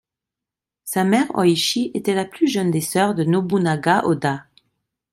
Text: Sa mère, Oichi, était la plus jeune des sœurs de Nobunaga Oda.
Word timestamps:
Sa 0.83 1.03
mère, 1.03 1.29
Oichi, 1.35 1.91
était 1.93 2.15
la 2.15 2.25
plus 2.25 2.47
jeune 2.47 2.71
des 2.71 2.81
sœurs 2.81 3.13
de 3.13 3.23
Nobunaga 3.23 4.01
Oda. 4.03 4.45